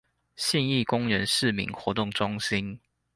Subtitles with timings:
[0.35, 2.79] 信義公園市民活動中心